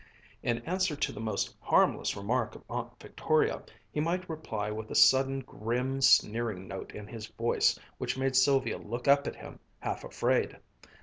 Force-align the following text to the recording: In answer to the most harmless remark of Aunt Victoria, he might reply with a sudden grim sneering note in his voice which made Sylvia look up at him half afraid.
In 0.41 0.63
answer 0.65 0.95
to 0.95 1.11
the 1.11 1.19
most 1.19 1.55
harmless 1.61 2.17
remark 2.17 2.55
of 2.55 2.63
Aunt 2.71 2.99
Victoria, 2.99 3.61
he 3.91 3.99
might 3.99 4.27
reply 4.27 4.71
with 4.71 4.89
a 4.89 4.95
sudden 4.95 5.41
grim 5.41 6.01
sneering 6.01 6.67
note 6.67 6.91
in 6.91 7.05
his 7.05 7.27
voice 7.27 7.77
which 7.99 8.17
made 8.17 8.35
Sylvia 8.35 8.79
look 8.79 9.07
up 9.07 9.27
at 9.27 9.35
him 9.35 9.59
half 9.81 10.03
afraid. 10.03 10.57